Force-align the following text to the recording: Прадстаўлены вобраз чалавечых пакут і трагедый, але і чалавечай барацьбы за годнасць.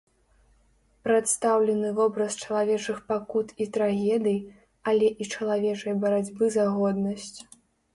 Прадстаўлены 1.07 1.91
вобраз 1.99 2.33
чалавечых 2.45 2.97
пакут 3.13 3.47
і 3.61 3.71
трагедый, 3.79 4.39
але 4.93 5.07
і 5.23 5.33
чалавечай 5.33 5.93
барацьбы 6.05 6.45
за 6.59 6.63
годнасць. 6.77 7.35